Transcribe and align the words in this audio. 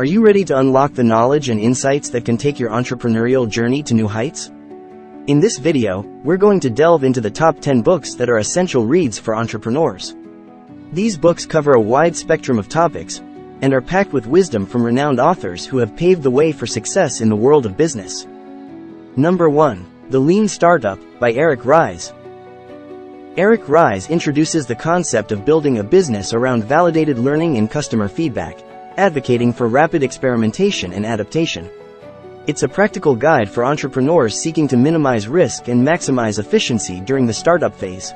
Are 0.00 0.12
you 0.12 0.24
ready 0.24 0.46
to 0.46 0.56
unlock 0.56 0.94
the 0.94 1.04
knowledge 1.04 1.50
and 1.50 1.60
insights 1.60 2.08
that 2.08 2.24
can 2.24 2.38
take 2.38 2.58
your 2.58 2.70
entrepreneurial 2.70 3.46
journey 3.46 3.82
to 3.82 3.92
new 3.92 4.08
heights? 4.08 4.50
In 5.26 5.40
this 5.40 5.58
video, 5.58 6.00
we're 6.24 6.38
going 6.38 6.58
to 6.60 6.70
delve 6.70 7.04
into 7.04 7.20
the 7.20 7.30
top 7.30 7.60
10 7.60 7.82
books 7.82 8.14
that 8.14 8.30
are 8.30 8.38
essential 8.38 8.86
reads 8.86 9.18
for 9.18 9.36
entrepreneurs. 9.36 10.16
These 10.94 11.18
books 11.18 11.44
cover 11.44 11.72
a 11.72 11.80
wide 11.82 12.16
spectrum 12.16 12.58
of 12.58 12.66
topics 12.66 13.20
and 13.60 13.74
are 13.74 13.82
packed 13.82 14.14
with 14.14 14.26
wisdom 14.26 14.64
from 14.64 14.82
renowned 14.82 15.20
authors 15.20 15.66
who 15.66 15.76
have 15.76 15.94
paved 15.94 16.22
the 16.22 16.30
way 16.30 16.50
for 16.50 16.66
success 16.66 17.20
in 17.20 17.28
the 17.28 17.36
world 17.36 17.66
of 17.66 17.76
business. 17.76 18.26
Number 19.16 19.50
1. 19.50 19.84
The 20.08 20.18
Lean 20.18 20.48
Startup 20.48 20.98
by 21.18 21.32
Eric 21.32 21.66
Ries. 21.66 22.14
Eric 23.36 23.68
Ries 23.68 24.08
introduces 24.08 24.64
the 24.64 24.74
concept 24.74 25.30
of 25.30 25.44
building 25.44 25.76
a 25.76 25.84
business 25.84 26.32
around 26.32 26.64
validated 26.64 27.18
learning 27.18 27.58
and 27.58 27.70
customer 27.70 28.08
feedback, 28.08 28.58
advocating 29.00 29.50
for 29.50 29.66
rapid 29.66 30.02
experimentation 30.02 30.92
and 30.92 31.06
adaptation. 31.06 31.70
It's 32.46 32.64
a 32.64 32.68
practical 32.68 33.16
guide 33.16 33.50
for 33.50 33.64
entrepreneurs 33.64 34.38
seeking 34.38 34.68
to 34.68 34.76
minimize 34.76 35.26
risk 35.26 35.68
and 35.68 35.86
maximize 35.86 36.38
efficiency 36.38 37.00
during 37.00 37.26
the 37.26 37.32
startup 37.32 37.74
phase. 37.74 38.12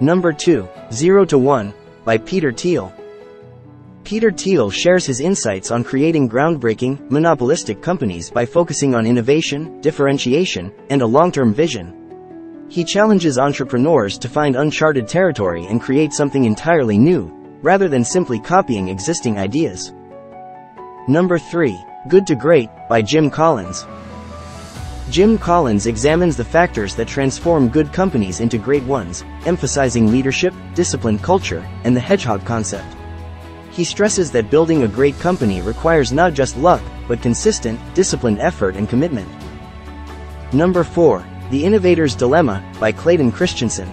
Number 0.00 0.32
2, 0.32 0.68
0 0.92 1.24
to 1.24 1.38
1, 1.38 1.74
by 2.04 2.18
Peter 2.18 2.52
Thiel. 2.52 2.92
Peter 4.04 4.30
Thiel 4.30 4.70
shares 4.70 5.06
his 5.06 5.18
insights 5.18 5.72
on 5.72 5.82
creating 5.82 6.28
groundbreaking, 6.28 7.10
monopolistic 7.10 7.82
companies 7.82 8.30
by 8.30 8.46
focusing 8.46 8.94
on 8.94 9.06
innovation, 9.06 9.80
differentiation, 9.80 10.72
and 10.88 11.02
a 11.02 11.06
long-term 11.06 11.52
vision. 11.52 12.66
He 12.68 12.84
challenges 12.84 13.38
entrepreneurs 13.38 14.18
to 14.18 14.28
find 14.28 14.54
uncharted 14.54 15.08
territory 15.08 15.66
and 15.66 15.82
create 15.82 16.12
something 16.12 16.44
entirely 16.44 16.96
new, 16.96 17.43
rather 17.64 17.88
than 17.88 18.04
simply 18.04 18.38
copying 18.38 18.88
existing 18.88 19.38
ideas. 19.38 19.94
Number 21.08 21.38
3. 21.38 21.82
Good 22.08 22.26
to 22.26 22.34
Great, 22.34 22.68
by 22.90 23.00
Jim 23.00 23.30
Collins. 23.30 23.86
Jim 25.08 25.38
Collins 25.38 25.86
examines 25.86 26.36
the 26.36 26.44
factors 26.44 26.94
that 26.94 27.08
transform 27.08 27.70
good 27.70 27.90
companies 27.90 28.40
into 28.40 28.58
great 28.58 28.82
ones, 28.82 29.24
emphasizing 29.46 30.12
leadership, 30.12 30.52
disciplined 30.74 31.22
culture, 31.22 31.66
and 31.84 31.96
the 31.96 32.00
hedgehog 32.00 32.44
concept. 32.44 32.94
He 33.70 33.82
stresses 33.82 34.30
that 34.32 34.50
building 34.50 34.82
a 34.82 34.88
great 34.88 35.18
company 35.18 35.62
requires 35.62 36.12
not 36.12 36.34
just 36.34 36.58
luck, 36.58 36.82
but 37.08 37.22
consistent, 37.22 37.80
disciplined 37.94 38.40
effort 38.40 38.76
and 38.76 38.90
commitment. 38.90 39.28
Number 40.52 40.84
4. 40.84 41.24
The 41.50 41.64
Innovator's 41.64 42.14
Dilemma, 42.14 42.62
by 42.78 42.92
Clayton 42.92 43.32
Christensen. 43.32 43.90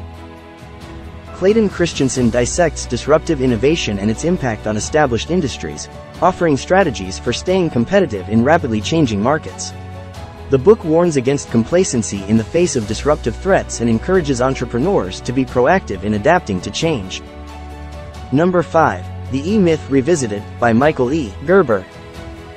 Clayton 1.42 1.70
Christensen 1.70 2.30
dissects 2.30 2.86
disruptive 2.86 3.42
innovation 3.42 3.97
and 3.97 4.11
its 4.11 4.25
impact 4.25 4.67
on 4.67 4.78
established 4.78 5.31
industries, 5.31 5.89
offering 6.22 6.56
strategies 6.56 7.17
for 7.17 7.33
staying 7.33 7.72
competitive 7.72 8.30
in 8.30 8.44
rapidly 8.44 8.80
changing 8.80 9.20
markets. 9.20 9.73
The 10.52 10.59
book 10.59 10.86
warns 10.86 11.17
against 11.17 11.50
complacency 11.50 12.23
in 12.25 12.38
the 12.38 12.44
face 12.44 12.75
of 12.75 12.88
disruptive 12.88 13.36
threats 13.36 13.81
and 13.81 13.89
encourages 13.89 14.39
entrepreneurs 14.39 15.20
to 15.22 15.33
be 15.33 15.44
proactive 15.44 16.03
in 16.03 16.14
adapting 16.14 16.61
to 16.61 16.70
change. 16.70 17.23
Number 18.31 18.61
5. 18.61 19.31
The 19.31 19.53
E-Myth 19.53 19.89
Revisited, 19.89 20.44
by 20.59 20.73
Michael 20.73 21.11
E. 21.11 21.33
Gerber. 21.48 21.83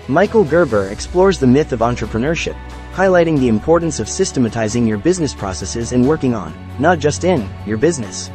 Michael 0.08 0.44
Gerber 0.44 0.88
explores 0.88 1.38
the 1.38 1.46
myth 1.46 1.72
of 1.72 1.80
entrepreneurship, 1.80 2.54
highlighting 2.92 3.38
the 3.38 3.48
importance 3.48 3.98
of 3.98 4.10
systematizing 4.10 4.86
your 4.86 4.98
business 4.98 5.32
processes 5.32 5.92
and 5.92 6.06
working 6.06 6.34
on, 6.34 6.52
not 6.78 6.98
just 6.98 7.24
in, 7.24 7.48
your 7.64 7.78
business. 7.78 8.30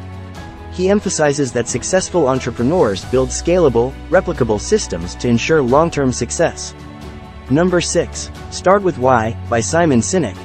He 0.72 0.90
emphasizes 0.90 1.52
that 1.54 1.68
successful 1.68 2.28
entrepreneurs 2.28 3.04
build 3.06 3.30
scalable, 3.30 3.94
replicable 4.10 4.60
systems 4.60 5.16
to 5.16 5.28
ensure 5.28 5.62
long-term 5.62 6.14
success. 6.14 6.74
Number 7.50 7.82
6. 7.82 8.32
Start 8.52 8.84
with 8.84 8.98
Why, 8.98 9.36
by 9.50 9.60
Simon 9.60 10.00
Sinek. 10.00 10.38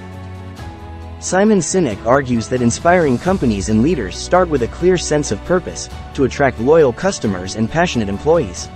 Simon 1.20 1.58
Sinek 1.58 2.04
argues 2.04 2.48
that 2.48 2.62
inspiring 2.62 3.16
companies 3.16 3.68
and 3.68 3.82
leaders 3.82 4.16
start 4.16 4.48
with 4.48 4.62
a 4.62 4.68
clear 4.68 4.98
sense 4.98 5.30
of 5.32 5.44
purpose, 5.44 5.88
to 6.14 6.24
attract 6.24 6.60
loyal 6.60 6.92
customers 6.92 7.56
and 7.56 7.70
passionate 7.70 8.08
employees. 8.08 8.68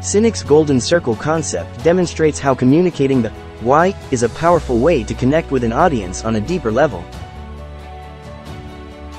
Sinek's 0.00 0.42
Golden 0.42 0.80
Circle 0.80 1.16
concept 1.16 1.84
demonstrates 1.84 2.38
how 2.38 2.54
communicating 2.54 3.20
the 3.20 3.30
why 3.60 3.94
is 4.10 4.22
a 4.22 4.28
powerful 4.30 4.78
way 4.78 5.04
to 5.04 5.14
connect 5.14 5.50
with 5.50 5.62
an 5.62 5.72
audience 5.72 6.24
on 6.24 6.36
a 6.36 6.40
deeper 6.40 6.72
level. 6.72 7.04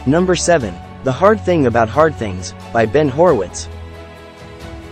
Number 0.07 0.35
7. 0.35 0.73
The 1.03 1.11
Hard 1.11 1.41
Thing 1.41 1.65
About 1.65 1.89
Hard 1.89 2.13
Things, 2.13 2.53
by 2.71 2.85
Ben 2.85 3.09
Horowitz. 3.09 3.67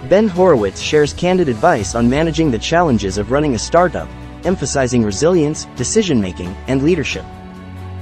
Ben 0.09 0.27
Horowitz 0.27 0.81
shares 0.81 1.13
candid 1.13 1.47
advice 1.47 1.93
on 1.93 2.09
managing 2.09 2.49
the 2.49 2.57
challenges 2.57 3.19
of 3.19 3.29
running 3.29 3.53
a 3.53 3.59
startup, 3.59 4.09
emphasizing 4.43 5.03
resilience, 5.03 5.65
decision-making, 5.75 6.55
and 6.65 6.81
leadership. 6.81 7.25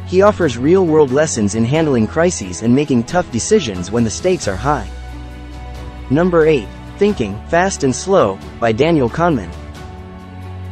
He 0.05 0.21
offers 0.21 0.57
real-world 0.57 1.11
lessons 1.11 1.55
in 1.55 1.65
handling 1.65 2.07
crises 2.07 2.61
and 2.61 2.73
making 2.73 3.03
tough 3.03 3.29
decisions 3.29 3.91
when 3.91 4.05
the 4.05 4.09
stakes 4.09 4.47
are 4.47 4.55
high. 4.55 4.89
Number 6.09 6.47
8. 6.47 6.65
Thinking, 6.97 7.37
Fast 7.49 7.83
and 7.83 7.93
Slow, 7.93 8.39
by 8.61 8.71
Daniel 8.71 9.09
Kahneman. 9.09 9.51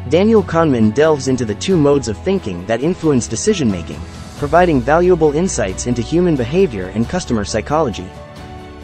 Daniel 0.07 0.41
Kahneman 0.41 0.93
delves 0.93 1.27
into 1.27 1.43
the 1.43 1.55
two 1.55 1.75
modes 1.75 2.07
of 2.07 2.17
thinking 2.17 2.65
that 2.65 2.81
influence 2.81 3.27
decision-making, 3.27 3.99
providing 4.37 4.81
valuable 4.81 5.33
insights 5.35 5.87
into 5.87 6.01
human 6.01 6.35
behavior 6.35 6.87
and 6.95 7.09
customer 7.09 7.45
psychology. 7.45 8.07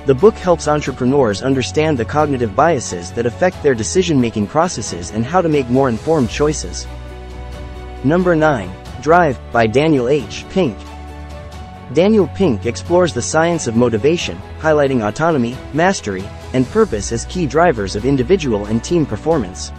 The 0.05 0.15
book 0.15 0.33
helps 0.33 0.67
entrepreneurs 0.67 1.43
understand 1.43 1.97
the 1.97 2.05
cognitive 2.05 2.55
biases 2.55 3.11
that 3.11 3.25
affect 3.25 3.61
their 3.61 3.75
decision-making 3.75 4.47
processes 4.47 5.11
and 5.11 5.23
how 5.23 5.41
to 5.41 5.49
make 5.49 5.69
more 5.69 5.89
informed 5.89 6.29
choices. 6.29 6.87
Number 8.03 8.35
9. 8.35 8.71
Drive, 9.01 9.39
by 9.51 9.67
Daniel 9.67 10.09
H. 10.09 10.45
Pink. 10.49 10.77
Daniel 11.93 12.27
Pink 12.35 12.65
explores 12.65 13.13
the 13.13 13.21
science 13.21 13.67
of 13.67 13.75
motivation, 13.75 14.39
highlighting 14.59 15.07
autonomy, 15.07 15.57
mastery, 15.73 16.23
and 16.53 16.65
purpose 16.67 17.11
as 17.11 17.25
key 17.25 17.45
drivers 17.45 17.95
of 17.95 18.05
individual 18.05 18.65
and 18.65 18.83
team 18.83 19.05
performance. 19.05 19.71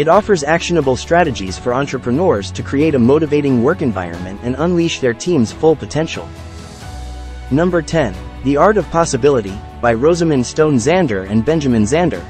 It 0.00 0.08
offers 0.08 0.42
actionable 0.42 0.96
strategies 0.96 1.58
for 1.58 1.74
entrepreneurs 1.74 2.50
to 2.52 2.62
create 2.62 2.94
a 2.94 2.98
motivating 2.98 3.62
work 3.62 3.82
environment 3.82 4.40
and 4.42 4.56
unleash 4.56 4.98
their 4.98 5.12
team's 5.12 5.52
full 5.52 5.76
potential. 5.76 6.26
Number 7.50 7.82
10. 7.82 8.14
The 8.44 8.56
Art 8.56 8.78
of 8.78 8.88
Possibility, 8.88 9.52
by 9.82 9.92
Rosamund 9.92 10.46
Stone 10.46 10.76
Zander 10.76 11.28
and 11.28 11.44
Benjamin 11.44 11.82
Zander. 11.82 12.24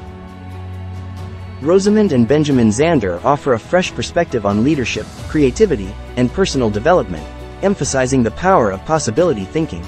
Rosamund 1.62 2.10
and 2.10 2.26
Benjamin 2.26 2.70
Zander 2.70 3.24
offer 3.24 3.52
a 3.52 3.58
fresh 3.60 3.94
perspective 3.94 4.44
on 4.44 4.64
leadership, 4.64 5.06
creativity, 5.28 5.94
and 6.16 6.32
personal 6.32 6.70
development, 6.70 7.24
emphasizing 7.62 8.24
the 8.24 8.32
power 8.32 8.72
of 8.72 8.84
possibility 8.84 9.44
thinking. 9.44 9.86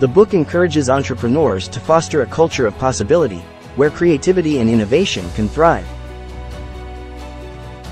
The 0.00 0.08
book 0.08 0.32
encourages 0.32 0.88
entrepreneurs 0.88 1.68
to 1.68 1.80
foster 1.80 2.22
a 2.22 2.26
culture 2.26 2.66
of 2.66 2.78
possibility, 2.78 3.44
where 3.76 3.90
creativity 3.90 4.60
and 4.60 4.70
innovation 4.70 5.30
can 5.34 5.50
thrive. 5.50 5.86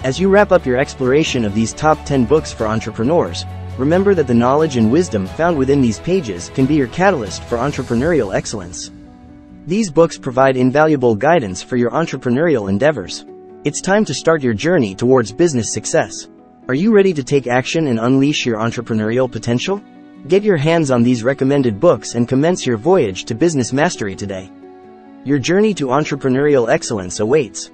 As 0.04 0.18
you 0.18 0.28
wrap 0.28 0.50
up 0.50 0.66
your 0.66 0.78
exploration 0.78 1.44
of 1.44 1.54
these 1.54 1.72
top 1.72 2.04
10 2.04 2.24
books 2.24 2.52
for 2.52 2.66
entrepreneurs, 2.66 3.44
remember 3.78 4.14
that 4.14 4.26
the 4.26 4.34
knowledge 4.34 4.76
and 4.76 4.90
wisdom 4.90 5.26
found 5.26 5.56
within 5.56 5.80
these 5.80 6.00
pages 6.00 6.50
can 6.56 6.66
be 6.66 6.74
your 6.74 6.88
catalyst 6.88 7.44
for 7.44 7.56
entrepreneurial 7.56 8.34
excellence. 8.34 8.90
These 9.68 9.92
books 9.92 10.18
provide 10.18 10.56
invaluable 10.56 11.14
guidance 11.14 11.62
for 11.62 11.76
your 11.76 11.92
entrepreneurial 11.92 12.68
endeavors. 12.68 13.24
It's 13.62 13.80
time 13.80 14.04
to 14.06 14.12
start 14.12 14.42
your 14.42 14.54
journey 14.54 14.96
towards 14.96 15.30
business 15.30 15.72
success. 15.72 16.28
Are 16.66 16.74
you 16.74 16.92
ready 16.92 17.12
to 17.12 17.22
take 17.22 17.46
action 17.46 17.86
and 17.86 18.00
unleash 18.00 18.44
your 18.44 18.58
entrepreneurial 18.58 19.30
potential? 19.30 19.80
Get 20.26 20.42
your 20.42 20.56
hands 20.56 20.90
on 20.90 21.04
these 21.04 21.22
recommended 21.22 21.78
books 21.78 22.16
and 22.16 22.28
commence 22.28 22.66
your 22.66 22.76
voyage 22.76 23.24
to 23.26 23.36
business 23.36 23.72
mastery 23.72 24.16
today. 24.16 24.50
Your 25.24 25.38
journey 25.38 25.74
to 25.74 25.86
entrepreneurial 25.86 26.68
excellence 26.68 27.20
awaits. 27.20 27.70